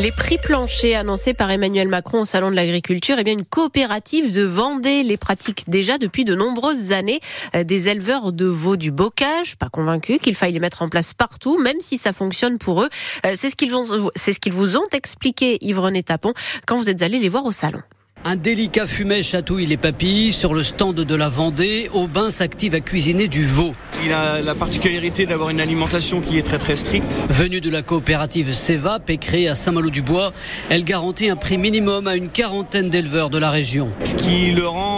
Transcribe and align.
Les 0.00 0.12
prix 0.12 0.38
planchers 0.38 0.94
annoncés 0.94 1.34
par 1.34 1.50
Emmanuel 1.50 1.88
Macron 1.88 2.20
au 2.20 2.24
Salon 2.24 2.52
de 2.52 2.54
l'Agriculture, 2.54 3.16
eh 3.18 3.24
bien 3.24 3.32
une 3.32 3.44
coopérative 3.44 4.32
de 4.32 4.44
Vendée 4.44 5.02
les 5.02 5.16
pratique 5.16 5.68
déjà 5.68 5.98
depuis 5.98 6.24
de 6.24 6.36
nombreuses 6.36 6.92
années. 6.92 7.18
Euh, 7.56 7.64
des 7.64 7.88
éleveurs 7.88 8.32
de 8.32 8.44
veaux 8.44 8.76
du 8.76 8.92
bocage, 8.92 9.56
pas 9.56 9.68
convaincus 9.68 10.20
qu'il 10.20 10.36
faille 10.36 10.52
les 10.52 10.60
mettre 10.60 10.82
en 10.82 10.88
place 10.88 11.14
partout, 11.14 11.58
même 11.58 11.80
si 11.80 11.98
ça 11.98 12.12
fonctionne 12.12 12.58
pour 12.58 12.84
eux. 12.84 12.88
Euh, 13.26 13.32
c'est 13.34 13.50
ce 13.50 13.56
qu'ils 13.56 13.72
ce 13.72 14.38
qu'ils 14.38 14.52
vous 14.52 14.76
ont 14.76 14.86
expliqué, 14.92 15.58
Yves-René 15.62 16.04
Tapon, 16.04 16.32
quand 16.64 16.76
vous 16.76 16.88
êtes 16.88 17.02
allé 17.02 17.18
les 17.18 17.28
voir 17.28 17.44
au 17.44 17.50
salon. 17.50 17.82
Un 18.24 18.34
délicat 18.34 18.86
fumet 18.86 19.22
chatouille 19.22 19.66
les 19.66 19.76
papilles. 19.76 20.32
Sur 20.32 20.52
le 20.52 20.64
stand 20.64 20.96
de 20.96 21.14
la 21.14 21.28
Vendée, 21.28 21.88
Aubin 21.94 22.30
s'active 22.30 22.74
à 22.74 22.80
cuisiner 22.80 23.28
du 23.28 23.44
veau. 23.44 23.72
Il 24.04 24.12
a 24.12 24.40
la 24.42 24.56
particularité 24.56 25.24
d'avoir 25.24 25.50
une 25.50 25.60
alimentation 25.60 26.20
qui 26.20 26.36
est 26.36 26.42
très 26.42 26.58
très 26.58 26.74
stricte. 26.74 27.22
Venue 27.30 27.60
de 27.60 27.70
la 27.70 27.82
coopérative 27.82 28.52
Cevap 28.52 29.08
et 29.08 29.18
créée 29.18 29.48
à 29.48 29.54
Saint-Malo-du-Bois, 29.54 30.32
elle 30.68 30.82
garantit 30.82 31.30
un 31.30 31.36
prix 31.36 31.58
minimum 31.58 32.08
à 32.08 32.16
une 32.16 32.28
quarantaine 32.28 32.90
d'éleveurs 32.90 33.30
de 33.30 33.38
la 33.38 33.50
région. 33.50 33.92
Ce 34.04 34.16
qui 34.16 34.50
le 34.50 34.66
rend 34.66 34.97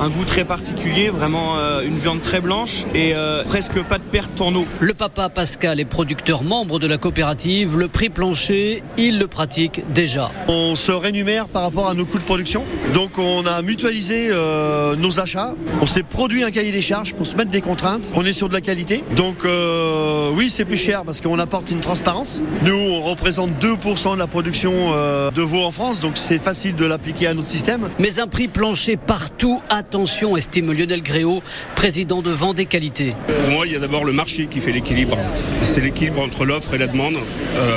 un 0.00 0.08
goût 0.08 0.24
très 0.24 0.44
particulier, 0.44 1.08
vraiment 1.08 1.58
euh, 1.58 1.82
une 1.82 1.96
viande 1.96 2.20
très 2.22 2.40
blanche 2.40 2.84
et 2.94 3.14
euh, 3.14 3.44
presque 3.44 3.82
pas 3.82 3.98
de 3.98 4.02
perte 4.04 4.40
en 4.40 4.54
eau. 4.54 4.66
Le 4.80 4.94
papa 4.94 5.28
Pascal 5.28 5.80
est 5.80 5.84
producteur 5.84 6.42
membre 6.42 6.78
de 6.78 6.86
la 6.86 6.98
coopérative. 6.98 7.76
Le 7.76 7.88
prix 7.88 8.08
plancher, 8.08 8.82
il 8.96 9.18
le 9.18 9.26
pratique 9.26 9.82
déjà. 9.92 10.30
On 10.48 10.74
se 10.74 10.92
rémunère 10.92 11.48
par 11.48 11.62
rapport 11.62 11.88
à 11.88 11.94
nos 11.94 12.04
coûts 12.04 12.18
de 12.18 12.24
production 12.24 12.64
donc 12.94 13.18
on 13.18 13.44
a 13.46 13.62
mutualisé 13.62 14.28
euh, 14.30 14.96
nos 14.96 15.20
achats. 15.20 15.54
On 15.80 15.86
s'est 15.86 16.02
produit 16.02 16.44
un 16.44 16.50
cahier 16.50 16.72
des 16.72 16.80
charges 16.80 17.14
pour 17.14 17.26
se 17.26 17.36
mettre 17.36 17.50
des 17.50 17.60
contraintes. 17.60 18.10
On 18.14 18.24
est 18.24 18.32
sur 18.32 18.48
de 18.48 18.54
la 18.54 18.60
qualité. 18.60 19.04
Donc 19.16 19.44
euh, 19.44 20.30
oui, 20.34 20.48
c'est 20.48 20.64
plus 20.64 20.76
cher 20.76 21.04
parce 21.04 21.20
qu'on 21.20 21.38
apporte 21.38 21.70
une 21.70 21.80
transparence. 21.80 22.42
Nous, 22.64 22.74
on 22.74 23.02
représente 23.02 23.50
2% 23.60 24.14
de 24.14 24.18
la 24.18 24.26
production 24.26 24.72
euh, 24.92 25.30
de 25.30 25.42
veau 25.42 25.62
en 25.62 25.72
France, 25.72 26.00
donc 26.00 26.12
c'est 26.16 26.38
facile 26.38 26.74
de 26.76 26.84
l'appliquer 26.84 27.26
à 27.26 27.34
notre 27.34 27.48
système. 27.48 27.90
Mais 27.98 28.18
un 28.18 28.26
prix 28.26 28.48
plancher 28.48 28.96
partout, 28.96 29.55
attention, 29.68 30.36
estime 30.36 30.72
Lionel 30.72 31.02
Gréau, 31.02 31.42
président 31.74 32.22
de 32.22 32.30
Vendée 32.30 32.66
Qualité. 32.66 33.14
Pour 33.26 33.50
moi, 33.50 33.66
il 33.66 33.72
y 33.72 33.76
a 33.76 33.80
d'abord 33.80 34.04
le 34.04 34.12
marché 34.12 34.46
qui 34.46 34.60
fait 34.60 34.72
l'équilibre. 34.72 35.18
C'est 35.62 35.80
l'équilibre 35.80 36.22
entre 36.22 36.44
l'offre 36.44 36.74
et 36.74 36.78
la 36.78 36.86
demande. 36.86 37.16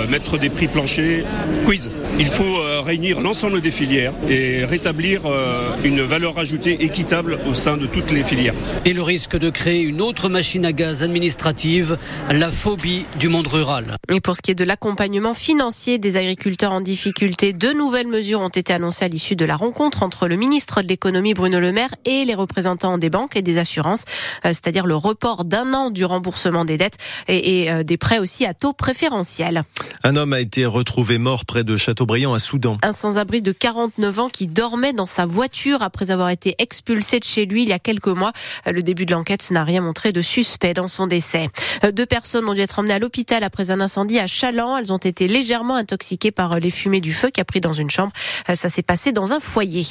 mettre 0.10 0.38
des 0.38 0.50
prix 0.50 0.68
planchers, 0.68 1.24
quiz. 1.66 1.90
Il 2.20 2.28
faut 2.28 2.60
réunir 2.82 3.22
l'ensemble 3.22 3.62
des 3.62 3.72
filières 3.72 4.14
et 4.30 4.66
rétablir 4.66 5.22
euh, 5.26 5.76
une 5.84 6.02
valeur 6.02 6.38
ajoutée 6.40 6.84
équitable 6.84 7.40
au 7.48 7.54
sein 7.54 7.78
de 7.78 7.86
toutes 7.86 8.12
les 8.12 8.24
filières. 8.24 8.54
Et 8.86 8.94
le 8.94 9.04
risque 9.04 9.38
de 9.38 9.50
créer 9.50 9.82
une 9.82 10.02
autre 10.02 10.30
machine 10.30 10.66
à 10.66 10.74
gaz 10.74 11.04
administrative, 11.04 11.98
la 12.30 12.52
phobie 12.52 13.06
du 13.20 13.30
monde 13.30 13.48
rural. 13.48 13.98
Et 14.12 14.22
pour 14.22 14.36
ce 14.36 14.42
qui 14.42 14.52
est 14.52 14.56
de 14.56 14.64
l'accompagnement 14.64 15.34
financier 15.34 15.98
des 15.98 16.18
agriculteurs 16.18 16.72
en 16.72 16.82
difficulté, 16.82 17.54
deux 17.54 17.74
nouvelles 17.74 18.08
mesures 18.08 18.42
ont 18.42 18.50
été 18.50 18.74
annoncées 18.74 19.06
à 19.06 19.08
l'issue 19.08 19.36
de 19.36 19.46
la 19.46 19.56
rencontre 19.56 20.04
entre 20.04 20.28
le 20.28 20.36
ministre 20.36 20.82
de 20.82 20.88
l'économie 20.88 21.34
Bruno 21.34 21.60
Le 21.60 21.69
Maire 21.72 21.94
et 22.06 22.26
les 22.26 22.36
représentants 22.36 22.98
des 22.98 23.10
banques 23.10 23.36
et 23.36 23.42
des 23.42 23.58
assurances, 23.58 24.06
euh, 24.46 24.50
c'est-à-dire 24.50 24.86
le 24.86 24.96
report 24.96 25.46
d'un 25.46 25.74
an 25.74 25.90
du 25.90 26.06
remboursement 26.06 26.66
des 26.66 26.78
dettes 26.78 26.98
et, 27.28 27.72
euh, 27.72 27.84
des 27.84 27.98
prêts 27.98 28.20
aussi 28.20 28.46
à 28.46 28.54
taux 28.54 28.74
préférentiel. 28.74 29.64
Un 30.04 30.16
homme 30.16 30.34
a 30.34 30.40
été 30.40 30.66
retrouvé 30.66 31.18
mort 31.18 31.46
près 31.46 31.64
de 31.64 31.78
Châteaubriand 31.78 32.34
à 32.34 32.40
Soudan. 32.40 32.78
Un 32.84 32.92
sans-abri 32.92 33.42
de 33.42 33.52
49 33.52 34.20
ans 34.20 34.30
qui 34.30 34.48
dormait 34.48 34.94
dans 34.94 35.06
sa 35.06 35.26
voiture 35.26 35.82
après 35.82 36.12
avoir 36.12 36.30
été 36.30 36.56
expulsé 36.60 37.20
de 37.20 37.26
chez 37.26 37.46
lui 37.46 37.64
il 37.64 37.70
y 37.70 37.74
a 37.74 37.80
quelques 37.80 38.08
mois. 38.08 38.32
Le 38.66 38.82
début 38.82 39.06
de 39.06 39.12
l'enquête 39.12 39.50
n'a 39.52 39.64
rien 39.64 39.82
montré 39.82 40.12
de 40.12 40.22
suspect 40.22 40.74
dans 40.74 40.88
son 40.88 41.08
décès. 41.08 41.50
Deux 41.92 42.06
personnes 42.06 42.48
ont 42.48 42.54
dû 42.54 42.62
être 42.62 42.80
emmenées 42.80 42.94
à 42.94 43.00
l'hôpital 43.00 43.44
après 43.44 43.72
un 43.72 43.82
incendie 43.82 44.20
à 44.20 44.28
Chaland. 44.28 44.78
Elles 44.78 44.94
ont 44.94 44.98
été 44.98 45.28
légèrement 45.28 45.76
intoxiquées 45.76 46.32
par 46.32 46.60
les 46.60 46.70
fumées 46.70 47.02
du 47.02 47.14
feu 47.14 47.30
qui 47.30 47.42
a 47.42 47.46
pris 47.46 47.62
dans 47.62 47.74
une 47.74 47.90
chambre. 47.90 48.12
Ça 48.54 48.70
s'est 48.70 48.84
passé 48.84 49.12
dans 49.12 49.32
un 49.32 49.40
foyer. 49.40 49.86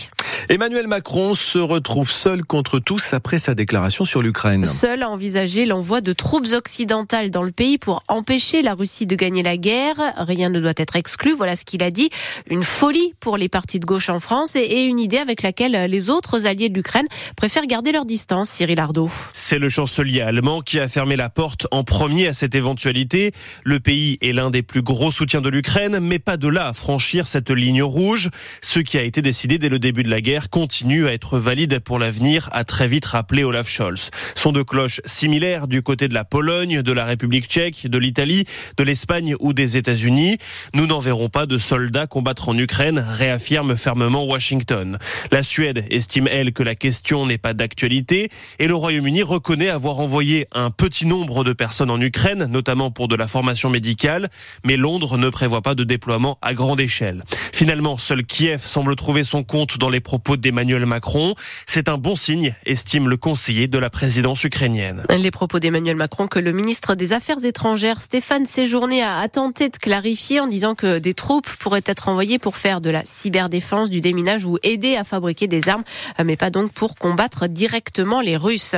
Emmanuel 0.49 0.87
Macron 0.87 1.35
se 1.35 1.59
retrouve 1.59 2.11
seul 2.11 2.45
contre 2.45 2.79
tous 2.79 3.13
après 3.13 3.39
sa 3.39 3.55
déclaration 3.55 4.05
sur 4.05 4.23
l'Ukraine. 4.23 4.67
Seul 4.67 5.03
à 5.03 5.11
envisager 5.11 5.67
l'envoi 5.67 6.01
de 6.01 6.13
troupes 6.13 6.47
occidentales 6.53 7.31
dans 7.31 7.43
le 7.43 7.53
pays 7.53 7.77
pour 7.77 8.03
empêcher 8.09 8.63
la 8.63 8.75
Russie 8.75 9.07
de 9.07 9.17
gagner 9.17 9.43
la 9.43 9.57
guerre. 9.57 9.97
Rien 10.17 10.49
ne 10.49 10.61
doit 10.61 10.73
être 10.77 10.97
exclu. 10.97 11.35
Voilà 11.35 11.57
ce 11.57 11.65
qu'il 11.65 11.83
a 11.83 11.91
dit. 11.91 12.11
Une 12.49 12.63
folie 12.63 13.15
pour 13.21 13.37
les 13.37 13.49
partis 13.49 13.81
de 13.81 13.85
gauche 13.85 14.09
en 14.09 14.21
France 14.21 14.57
et 14.57 14.85
une 14.85 15.01
idée 15.01 15.19
avec 15.19 15.43
laquelle 15.43 15.91
les 15.91 16.11
autres 16.11 16.47
alliés 16.47 16.69
de 16.69 16.75
l'Ukraine 16.75 17.07
préfèrent 17.37 17.67
garder 17.67 17.93
leur 17.93 18.05
distance. 18.05 18.49
Cyril 18.51 18.79
Ardo. 18.79 19.11
C'est 19.33 19.59
le 19.59 19.69
chancelier 19.69 20.21
allemand 20.21 20.61
qui 20.61 20.79
a 20.79 20.89
fermé 20.89 21.17
la 21.17 21.29
porte 21.29 21.67
en 21.71 21.85
premier 21.85 22.29
à 22.29 22.35
cette 22.35 22.55
éventualité. 22.55 23.33
Le 23.65 23.81
pays 23.81 24.19
est 24.23 24.33
l'un 24.33 24.51
des 24.51 24.63
plus 24.63 24.83
gros 24.83 25.11
soutiens 25.11 25.41
de 25.41 25.49
l'Ukraine, 25.49 25.99
mais 26.01 26.19
pas 26.19 26.37
de 26.37 26.49
là 26.49 26.69
à 26.69 26.73
franchir 26.73 27.27
cette 27.27 27.51
ligne 27.51 27.83
rouge. 27.83 28.31
Ce 28.63 28.79
qui 28.79 28.99
a 28.99 29.03
été 29.03 29.21
décidé 29.21 29.59
dès 29.59 29.69
le 29.69 29.79
début 29.79 30.03
de 30.03 30.11
la 30.11 30.21
guerre 30.21 30.28
continue 30.51 31.09
à 31.09 31.13
être 31.13 31.39
valide 31.39 31.79
pour 31.81 31.99
l'avenir, 31.99 32.49
a 32.53 32.65
très 32.65 32.87
vite 32.87 33.07
rappelé 33.07 33.45
Olaf 33.45 33.69
Scholz. 33.69 34.11
Sont 34.35 34.53
de 34.53 34.63
cloches 34.63 35.01
similaires 35.05 35.69
du 35.69 35.83
côté 35.83 36.07
de 36.07 36.15
la 36.15 36.25
Pologne, 36.25 36.83
de 36.83 36.93
la 36.93 37.05
République 37.05 37.47
tchèque, 37.47 37.87
de 37.87 37.99
l'Italie, 37.99 38.45
de 38.77 38.85
l'Espagne 38.85 39.35
ou 39.41 39.53
des 39.53 39.77
États-Unis. 39.77 40.39
Nous 40.75 40.87
n'en 40.87 41.01
verrons 41.01 41.29
pas 41.29 41.47
de 41.47 41.57
soldats 41.57 42.07
combattre 42.07 42.51
en 42.51 42.59
Ukraine, 42.59 43.05
réaffirme 43.09 43.77
fermement 43.77 44.25
Washington. 44.25 44.99
La 45.31 45.43
Suède 45.43 45.85
estime, 45.91 46.29
elle, 46.31 46.53
que 46.53 46.63
la 46.63 46.75
question 46.75 47.25
n'est 47.25 47.39
pas 47.39 47.55
d'actualité 47.55 48.29
et 48.59 48.69
le 48.69 48.75
Royaume-Uni 48.75 49.23
reconnaît 49.23 49.71
avoir 49.71 50.01
envoyé 50.01 50.47
un 50.53 50.71
petit 50.71 51.07
nombre 51.07 51.43
de 51.43 51.55
personnes 51.55 51.91
en 51.91 52.01
Ukraine, 52.01 52.49
notamment 52.51 52.91
pour 52.91 53.09
de 53.09 53.17
la 53.17 53.29
formation 53.29 53.71
médicale, 53.71 54.29
mais 54.65 54.77
Londres 54.77 55.17
ne 55.17 55.31
prévoit 55.31 55.63
pas 55.63 55.75
de 55.75 55.85
déploiement 55.85 56.39
à 56.43 56.53
grande 56.53 56.81
échelle. 56.81 57.25
Finalement, 57.53 57.97
seul 57.97 58.27
Kiev 58.27 58.61
semble 58.61 58.95
trouver 58.95 59.25
son 59.25 59.43
compte 59.43 59.79
dans 59.79 59.89
les 59.89 60.01
propos 60.01 60.18
d'Emmanuel 60.37 60.87
Macron. 60.87 61.35
C'est 61.67 61.89
un 61.89 61.99
bon 61.99 62.17
signe, 62.17 62.55
estime 62.67 63.09
le 63.09 63.17
conseiller 63.17 63.67
de 63.69 63.79
la 63.79 63.91
présidence 63.91 64.45
ukrainienne. 64.45 65.05
Les 65.11 65.31
propos 65.31 65.59
d'Emmanuel 65.59 65.97
Macron 65.97 66.29
que 66.29 66.39
le 66.39 66.53
ministre 66.53 66.95
des 66.95 67.13
Affaires 67.13 67.45
étrangères, 67.45 68.01
Stéphane 68.01 68.47
Séjourné, 68.47 69.03
a 69.03 69.27
tenté 69.29 69.69
de 69.69 69.77
clarifier 69.77 70.41
en 70.41 70.47
disant 70.47 70.75
que 70.75 70.99
des 70.99 71.15
troupes 71.15 71.49
pourraient 71.59 71.83
être 71.87 72.09
envoyées 72.09 72.39
pour 72.39 72.57
faire 72.57 72.81
de 72.81 72.91
la 72.91 73.05
cyberdéfense, 73.05 73.91
du 73.91 74.01
déminage 74.01 74.45
ou 74.45 74.59
aider 74.63 74.97
à 74.97 75.05
fabriquer 75.05 75.47
des 75.47 75.69
armes, 75.69 75.85
mais 76.25 76.37
pas 76.37 76.51
donc 76.51 76.73
pour 76.73 76.95
combattre 76.97 77.49
directement 77.49 78.21
les 78.21 78.37
Russes. 78.37 78.75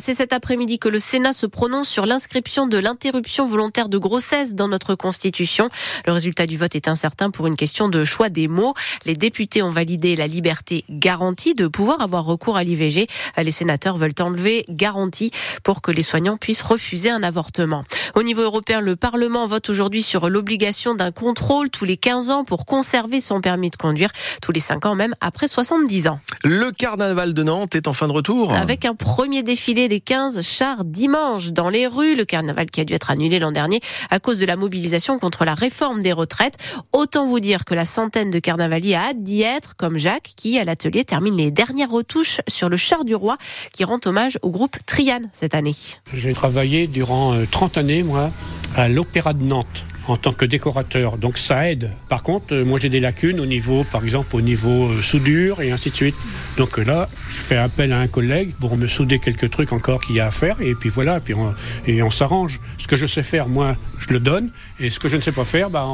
C'est 0.00 0.14
cet 0.14 0.32
après-midi 0.32 0.78
que 0.78 0.88
le 0.88 0.98
Sénat 0.98 1.32
se 1.32 1.46
prononce 1.46 1.88
sur 1.88 2.06
l'inscription 2.06 2.66
de 2.66 2.78
l'interruption 2.78 3.46
volontaire 3.46 3.88
de 3.88 3.98
grossesse 3.98 4.54
dans 4.54 4.68
notre 4.68 4.94
Constitution. 4.94 5.68
Le 6.06 6.12
résultat 6.12 6.46
du 6.46 6.56
vote 6.56 6.74
est 6.74 6.88
incertain 6.88 7.30
pour 7.30 7.46
une 7.46 7.56
question 7.56 7.88
de 7.88 8.04
choix 8.04 8.28
des 8.28 8.48
mots. 8.48 8.74
Les 9.04 9.14
députés 9.14 9.62
ont 9.62 9.70
validé 9.70 10.16
la 10.16 10.26
liberté 10.26 10.75
garantie 10.90 11.54
de 11.54 11.66
pouvoir 11.66 12.00
avoir 12.00 12.24
recours 12.24 12.56
à 12.56 12.64
l'IVG. 12.64 13.06
Les 13.36 13.50
sénateurs 13.50 13.96
veulent 13.96 14.12
enlever 14.20 14.64
garantie 14.68 15.30
pour 15.62 15.82
que 15.82 15.90
les 15.90 16.02
soignants 16.02 16.36
puissent 16.36 16.62
refuser 16.62 17.10
un 17.10 17.22
avortement. 17.22 17.84
Au 18.14 18.22
niveau 18.22 18.42
européen, 18.42 18.80
le 18.80 18.96
Parlement 18.96 19.46
vote 19.46 19.68
aujourd'hui 19.70 20.02
sur 20.02 20.28
l'obligation 20.28 20.94
d'un 20.94 21.12
contrôle 21.12 21.70
tous 21.70 21.84
les 21.84 21.96
15 21.96 22.30
ans 22.30 22.44
pour 22.44 22.66
conserver 22.66 23.20
son 23.20 23.40
permis 23.40 23.70
de 23.70 23.76
conduire, 23.76 24.10
tous 24.42 24.52
les 24.52 24.60
5 24.60 24.86
ans 24.86 24.94
même 24.94 25.14
après 25.20 25.48
70 25.48 26.08
ans. 26.08 26.20
Le 26.44 26.70
carnaval 26.70 27.34
de 27.34 27.42
Nantes 27.42 27.74
est 27.74 27.88
en 27.88 27.92
fin 27.92 28.08
de 28.08 28.12
retour. 28.12 28.52
Avec 28.52 28.84
un 28.84 28.94
premier 28.94 29.42
défilé 29.42 29.88
des 29.88 30.00
15 30.00 30.40
chars 30.42 30.84
dimanche 30.84 31.52
dans 31.52 31.68
les 31.68 31.86
rues, 31.86 32.14
le 32.14 32.24
carnaval 32.24 32.70
qui 32.70 32.80
a 32.80 32.84
dû 32.84 32.94
être 32.94 33.10
annulé 33.10 33.38
l'an 33.38 33.52
dernier 33.52 33.80
à 34.10 34.18
cause 34.18 34.38
de 34.38 34.46
la 34.46 34.56
mobilisation 34.56 35.18
contre 35.18 35.44
la 35.44 35.54
réforme 35.54 36.00
des 36.00 36.12
retraites. 36.12 36.56
Autant 36.92 37.26
vous 37.26 37.40
dire 37.40 37.64
que 37.64 37.74
la 37.74 37.84
centaine 37.84 38.30
de 38.30 38.38
carnavaliers 38.38 38.94
a 38.94 39.08
hâte 39.08 39.22
d'y 39.22 39.42
être, 39.42 39.76
comme 39.76 39.98
Jacques, 39.98 40.32
qui 40.36 40.58
à 40.58 40.64
L'atelier 40.66 41.04
termine 41.04 41.36
les 41.36 41.52
dernières 41.52 41.90
retouches 41.90 42.40
sur 42.48 42.68
le 42.68 42.76
char 42.76 43.04
du 43.04 43.14
roi 43.14 43.36
qui 43.72 43.84
rend 43.84 44.00
hommage 44.04 44.36
au 44.42 44.50
groupe 44.50 44.76
Trian 44.84 45.20
cette 45.32 45.54
année. 45.54 45.76
J'ai 46.12 46.32
travaillé 46.32 46.88
durant 46.88 47.34
30 47.52 47.76
euh, 47.76 47.80
années, 47.80 48.02
moi, 48.02 48.32
à 48.74 48.88
l'Opéra 48.88 49.32
de 49.32 49.44
Nantes 49.44 49.84
en 50.08 50.16
tant 50.16 50.32
que 50.32 50.44
décorateur. 50.44 51.18
Donc 51.18 51.38
ça 51.38 51.70
aide. 51.70 51.92
Par 52.08 52.24
contre, 52.24 52.52
euh, 52.52 52.64
moi 52.64 52.80
j'ai 52.80 52.88
des 52.88 52.98
lacunes 52.98 53.38
au 53.38 53.46
niveau, 53.46 53.84
par 53.84 54.02
exemple, 54.02 54.34
au 54.34 54.40
niveau 54.40 54.88
euh, 54.88 55.02
soudure 55.02 55.62
et 55.62 55.70
ainsi 55.70 55.90
de 55.90 55.94
suite. 55.94 56.16
Donc 56.56 56.78
là, 56.78 57.08
je 57.28 57.40
fais 57.40 57.56
appel 57.56 57.92
à 57.92 58.00
un 58.00 58.08
collègue 58.08 58.52
pour 58.58 58.76
me 58.76 58.88
souder 58.88 59.20
quelques 59.20 59.50
trucs 59.50 59.72
encore 59.72 60.00
qu'il 60.00 60.16
y 60.16 60.20
a 60.20 60.26
à 60.26 60.30
faire. 60.32 60.60
Et 60.60 60.74
puis 60.74 60.88
voilà, 60.88 61.20
on, 61.36 61.54
et 61.86 62.02
on 62.02 62.10
s'arrange. 62.10 62.60
Ce 62.78 62.88
que 62.88 62.96
je 62.96 63.06
sais 63.06 63.22
faire, 63.22 63.46
moi, 63.46 63.76
je 64.00 64.12
le 64.12 64.18
donne. 64.18 64.50
Et 64.80 64.90
ce 64.90 64.98
que 64.98 65.08
je 65.08 65.14
ne 65.14 65.20
sais 65.22 65.32
pas 65.32 65.44
faire, 65.44 65.70
bah, 65.70 65.86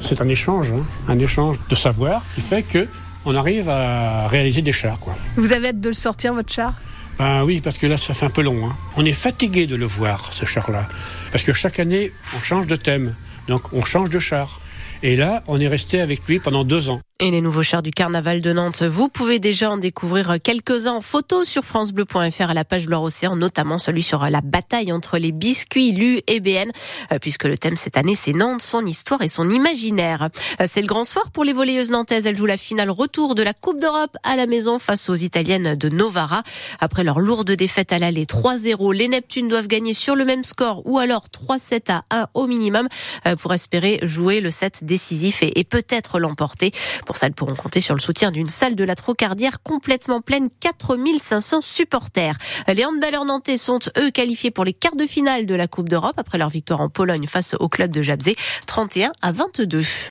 c'est 0.00 0.20
un 0.20 0.28
échange. 0.28 0.72
Hein. 0.72 0.84
un 1.08 1.18
échange 1.20 1.58
de 1.68 1.76
savoir 1.76 2.24
qui 2.34 2.40
fait 2.40 2.64
que 2.64 2.88
on 3.24 3.34
arrive 3.34 3.68
à 3.68 4.26
réaliser 4.26 4.62
des 4.62 4.72
chars. 4.72 4.98
Quoi. 4.98 5.14
Vous 5.36 5.52
avez 5.52 5.68
hâte 5.68 5.80
de 5.80 5.88
le 5.88 5.94
sortir, 5.94 6.34
votre 6.34 6.52
char? 6.52 6.80
Ben 7.18 7.44
oui, 7.44 7.60
parce 7.60 7.78
que 7.78 7.86
là, 7.86 7.96
ça 7.96 8.14
fait 8.14 8.26
un 8.26 8.30
peu 8.30 8.42
long. 8.42 8.66
Hein. 8.66 8.76
On 8.96 9.04
est 9.04 9.12
fatigué 9.12 9.66
de 9.66 9.76
le 9.76 9.86
voir, 9.86 10.32
ce 10.32 10.44
char-là. 10.44 10.88
Parce 11.30 11.44
que 11.44 11.52
chaque 11.52 11.78
année, 11.78 12.10
on 12.36 12.42
change 12.42 12.66
de 12.66 12.76
thème. 12.76 13.14
Donc, 13.48 13.72
on 13.72 13.84
change 13.84 14.10
de 14.10 14.18
char. 14.18 14.60
Et 15.02 15.16
là, 15.16 15.42
on 15.46 15.60
est 15.60 15.68
resté 15.68 16.00
avec 16.00 16.26
lui 16.26 16.38
pendant 16.38 16.64
deux 16.64 16.90
ans. 16.90 17.00
Et 17.24 17.30
les 17.30 17.40
nouveaux 17.40 17.62
chars 17.62 17.84
du 17.84 17.92
carnaval 17.92 18.40
de 18.40 18.52
Nantes, 18.52 18.82
vous 18.82 19.08
pouvez 19.08 19.38
déjà 19.38 19.70
en 19.70 19.76
découvrir 19.76 20.38
quelques-uns 20.42 20.94
en 20.94 21.00
photo 21.00 21.44
sur 21.44 21.62
francebleu.fr 21.62 22.50
à 22.50 22.52
la 22.52 22.64
page 22.64 22.88
Loire-Océan, 22.88 23.36
notamment 23.36 23.78
celui 23.78 24.02
sur 24.02 24.28
la 24.28 24.40
bataille 24.40 24.90
entre 24.90 25.18
les 25.18 25.30
biscuits, 25.30 25.92
Lu 25.92 26.20
et 26.26 26.40
BN, 26.40 26.72
euh, 27.12 27.20
puisque 27.20 27.44
le 27.44 27.56
thème 27.56 27.76
cette 27.76 27.96
année 27.96 28.16
c'est 28.16 28.32
Nantes, 28.32 28.60
son 28.60 28.84
histoire 28.84 29.22
et 29.22 29.28
son 29.28 29.50
imaginaire. 29.50 30.30
Euh, 30.60 30.64
c'est 30.68 30.80
le 30.80 30.88
grand 30.88 31.04
soir 31.04 31.30
pour 31.30 31.44
les 31.44 31.52
volleyeuses 31.52 31.92
nantaises. 31.92 32.26
Elles 32.26 32.36
jouent 32.36 32.44
la 32.44 32.56
finale 32.56 32.90
retour 32.90 33.36
de 33.36 33.44
la 33.44 33.52
Coupe 33.52 33.78
d'Europe 33.78 34.16
à 34.24 34.34
la 34.34 34.48
maison 34.48 34.80
face 34.80 35.08
aux 35.08 35.14
Italiennes 35.14 35.76
de 35.76 35.88
Novara. 35.88 36.42
Après 36.80 37.04
leur 37.04 37.20
lourde 37.20 37.52
défaite 37.52 37.92
à 37.92 38.00
l'aller 38.00 38.24
3-0, 38.24 38.92
les 38.92 39.06
Neptunes 39.06 39.46
doivent 39.46 39.68
gagner 39.68 39.94
sur 39.94 40.16
le 40.16 40.24
même 40.24 40.42
score 40.42 40.84
ou 40.86 40.98
alors 40.98 41.26
3-7 41.28 41.92
à 41.92 42.02
1 42.10 42.26
au 42.34 42.48
minimum 42.48 42.88
euh, 43.26 43.36
pour 43.36 43.54
espérer 43.54 44.00
jouer 44.02 44.40
le 44.40 44.50
set 44.50 44.82
décisif 44.82 45.44
et, 45.44 45.62
peut-être 45.62 46.18
l'emporter. 46.18 46.72
Pour 47.12 47.18
ça, 47.18 47.26
elles 47.26 47.34
pourront 47.34 47.54
compter 47.54 47.82
sur 47.82 47.94
le 47.94 48.00
soutien 48.00 48.30
d'une 48.30 48.48
salle 48.48 48.74
de 48.74 48.84
la 48.84 48.94
Trocardière 48.94 49.62
complètement 49.62 50.22
pleine, 50.22 50.48
4500 50.60 51.60
supporters. 51.60 52.38
Les 52.68 52.86
handballeurs 52.86 53.26
nantais 53.26 53.58
sont, 53.58 53.80
eux, 53.98 54.10
qualifiés 54.10 54.50
pour 54.50 54.64
les 54.64 54.72
quarts 54.72 54.96
de 54.96 55.04
finale 55.04 55.44
de 55.44 55.54
la 55.54 55.68
Coupe 55.68 55.90
d'Europe 55.90 56.14
après 56.16 56.38
leur 56.38 56.48
victoire 56.48 56.80
en 56.80 56.88
Pologne 56.88 57.26
face 57.26 57.54
au 57.60 57.68
club 57.68 57.92
de 57.92 58.00
Jabzé, 58.00 58.34
31 58.66 59.12
à 59.20 59.30
22. 59.30 59.82